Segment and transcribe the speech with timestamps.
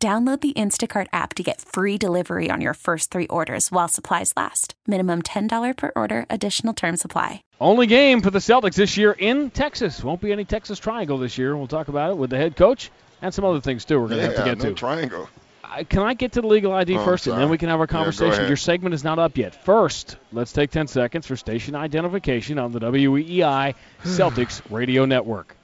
[0.00, 4.32] Download the Instacart app to get free delivery on your first three orders while supplies
[4.36, 4.74] last.
[4.86, 7.42] Minimum $10 per order, additional term supply.
[7.60, 10.04] Only game for the Celtics this year in Texas.
[10.04, 11.56] Won't be any Texas Triangle this year.
[11.56, 12.92] We'll talk about it with the head coach
[13.22, 14.74] and some other things, too, we're going to yeah, have to get no to.
[14.76, 15.28] triangle.
[15.64, 17.80] Uh, Can I get to the legal ID Oh, first, and then we can have
[17.80, 18.34] our conversation?
[18.34, 18.46] ahead.
[18.48, 19.64] Your segment is not up yet.
[19.64, 25.56] First, let's take 10 seconds for station identification on the WEEI Celtics Radio Network.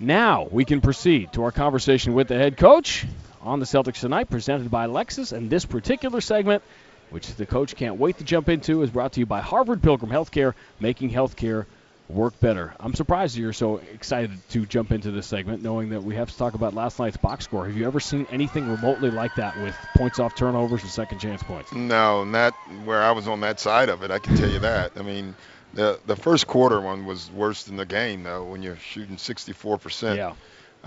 [0.00, 3.06] Now we can proceed to our conversation with the head coach
[3.40, 5.32] on the Celtics tonight, presented by Lexus.
[5.32, 6.62] And this particular segment,
[7.10, 10.10] which the coach can't wait to jump into, is brought to you by Harvard Pilgrim
[10.10, 11.66] Healthcare, making healthcare
[12.08, 12.74] work better.
[12.80, 16.36] I'm surprised you're so excited to jump into this segment, knowing that we have to
[16.36, 17.66] talk about last night's box score.
[17.66, 21.42] Have you ever seen anything remotely like that with points off turnovers and second chance
[21.42, 21.72] points?
[21.72, 22.52] No, not
[22.84, 24.10] where I was on that side of it.
[24.10, 24.92] I can tell you that.
[24.96, 25.34] I mean,
[25.74, 28.44] the the first quarter one was worse than the game though.
[28.44, 30.32] When you're shooting 64%, Yeah.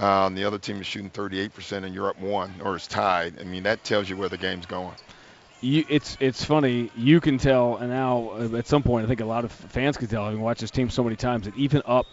[0.02, 3.40] uh, and the other team is shooting 38%, and you're up one or it's tied.
[3.40, 4.94] I mean, that tells you where the game's going.
[5.60, 6.92] You, it's it's funny.
[6.96, 9.98] You can tell, and now uh, at some point, I think a lot of fans
[9.98, 12.06] can tell, having watched this team so many times, that even up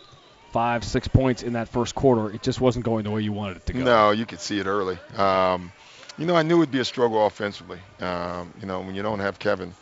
[0.51, 3.59] five, six points in that first quarter, it just wasn't going the way you wanted
[3.59, 3.81] it to go.
[3.81, 4.97] No, you could see it early.
[5.17, 5.73] Um,
[6.17, 7.81] you know, I knew it'd be a struggle offensively.
[8.01, 9.75] Um, you know, when you don't have Kevin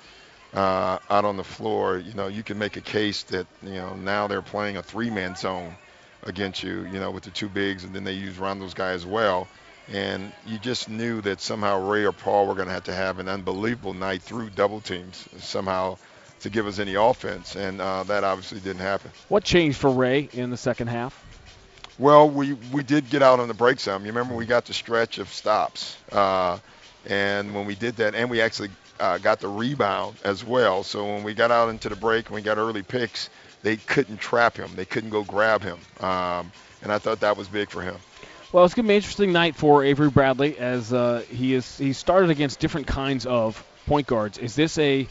[0.54, 3.94] uh, out on the floor, you know, you can make a case that you know
[3.94, 5.74] now they're playing a three-man zone
[6.24, 6.82] against you.
[6.92, 9.48] You know, with the two bigs, and then they use Rondo's guy as well.
[9.92, 13.18] And you just knew that somehow Ray or Paul were going to have to have
[13.18, 15.98] an unbelievable night through double teams somehow
[16.40, 19.10] to give us any offense, and uh, that obviously didn't happen.
[19.28, 21.24] What changed for Ray in the second half?
[21.98, 24.02] Well, we, we did get out on the break some.
[24.04, 26.58] You remember we got the stretch of stops, uh,
[27.06, 28.70] and when we did that, and we actually
[29.00, 30.82] uh, got the rebound as well.
[30.82, 33.30] So when we got out into the break and we got early picks,
[33.62, 34.70] they couldn't trap him.
[34.74, 36.52] They couldn't go grab him, um,
[36.82, 37.96] and I thought that was big for him.
[38.52, 41.78] Well, it's going to be an interesting night for Avery Bradley as uh, he is
[41.78, 44.38] he started against different kinds of point guards.
[44.38, 45.08] Is this a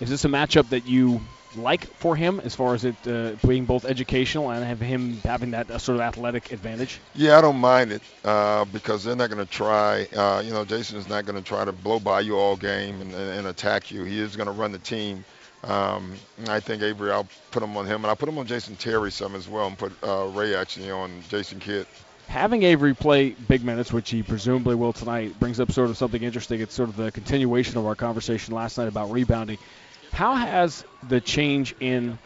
[0.00, 1.20] is this a matchup that you
[1.56, 5.52] like for him as far as it uh, being both educational and have him having
[5.52, 7.00] that uh, sort of athletic advantage?
[7.14, 10.06] Yeah, I don't mind it uh, because they're not going to try.
[10.16, 13.00] Uh, you know, Jason is not going to try to blow by you all game
[13.00, 14.04] and, and, and attack you.
[14.04, 15.24] He is going to run the team.
[15.64, 16.14] Um,
[16.48, 19.12] I think Avery, I'll put him on him, and I'll put him on Jason Terry
[19.12, 21.86] some as well, and put uh, Ray actually on Jason Kidd.
[22.26, 26.22] Having Avery play big minutes, which he presumably will tonight, brings up sort of something
[26.22, 26.60] interesting.
[26.60, 29.58] It's sort of the continuation of our conversation last night about rebounding.
[30.12, 32.18] How has the change in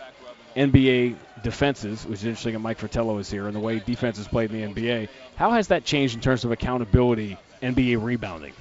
[0.56, 4.26] NBA defenses, which is interesting that Mike Fratello is here, and the way defense is
[4.26, 8.52] played in the NBA, how has that changed in terms of accountability, NBA rebounding?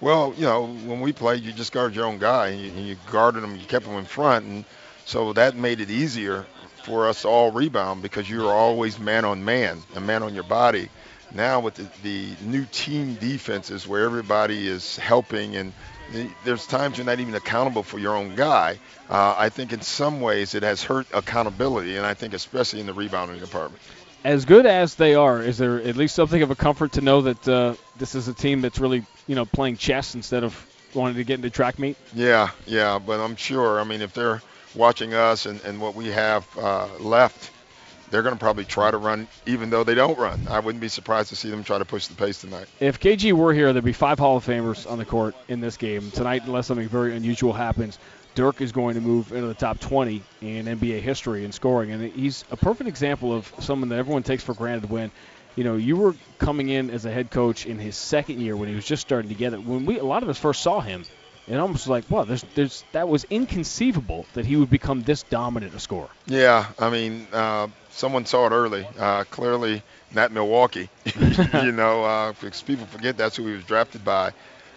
[0.00, 2.86] Well, you know, when we played, you just guarded your own guy, and you, and
[2.86, 4.64] you guarded him, you kept him in front, and
[5.04, 6.46] so that made it easier
[6.84, 10.44] for us all rebound because you were always man on man, and man on your
[10.44, 10.88] body.
[11.32, 15.72] Now with the, the new team defenses where everybody is helping and
[16.44, 18.78] there's times you're not even accountable for your own guy.
[19.08, 22.86] Uh, I think in some ways it has hurt accountability, and I think especially in
[22.86, 23.80] the rebounding department.
[24.24, 27.22] As good as they are, is there at least something of a comfort to know
[27.22, 31.16] that uh, this is a team that's really, you know, playing chess instead of wanting
[31.16, 31.96] to get into track meet?
[32.14, 33.80] Yeah, yeah, but I'm sure.
[33.80, 34.42] I mean, if they're
[34.74, 37.50] watching us and, and what we have uh, left,
[38.10, 40.48] they're going to probably try to run, even though they don't run.
[40.48, 42.66] I wouldn't be surprised to see them try to push the pace tonight.
[42.80, 45.76] If KG were here, there'd be five Hall of Famers on the court in this
[45.76, 47.98] game tonight, unless something very unusual happens.
[48.34, 52.12] Dirk is going to move into the top 20 in NBA history in scoring, and
[52.12, 54.88] he's a perfect example of someone that everyone takes for granted.
[54.88, 55.10] When,
[55.56, 58.68] you know, you were coming in as a head coach in his second year when
[58.68, 59.64] he was just starting to get it.
[59.64, 61.04] When we a lot of us first saw him,
[61.50, 65.74] it almost like, well, there's, there's that was inconceivable that he would become this dominant
[65.74, 66.08] a scorer.
[66.26, 68.86] Yeah, I mean, uh, someone saw it early.
[68.98, 69.82] Uh, clearly,
[70.14, 70.88] not Milwaukee.
[71.54, 72.32] you know, uh,
[72.66, 74.32] people forget that's who he was drafted by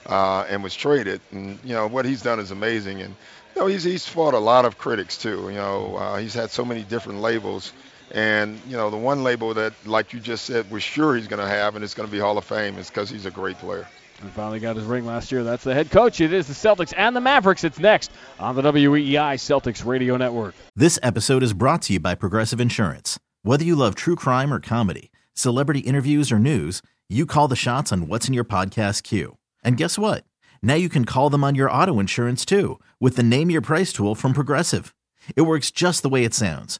[0.06, 1.22] uh, and was traded.
[1.32, 3.02] And you know what he's done is amazing.
[3.02, 3.16] And
[3.56, 5.50] you know he's he's fought a lot of critics too.
[5.50, 7.72] You know, uh, he's had so many different labels.
[8.14, 11.42] And you know the one label that, like you just said, we're sure he's going
[11.42, 13.58] to have, and it's going to be Hall of Fame, is because he's a great
[13.58, 13.88] player.
[14.22, 15.44] He finally got his ring last year.
[15.44, 16.22] That's the head coach.
[16.22, 17.64] It is the Celtics and the Mavericks.
[17.64, 20.56] It's next on the WEEI Celtics Radio Network.
[20.76, 23.20] This episode is brought to you by Progressive Insurance.
[23.42, 27.92] Whether you love true crime or comedy, celebrity interviews or news, you call the shots
[27.92, 29.38] on what's in your podcast queue.
[29.64, 30.24] And guess what?
[30.62, 33.92] Now you can call them on your auto insurance too with the Name Your Price
[33.92, 34.96] tool from Progressive.
[35.36, 36.80] It works just the way it sounds.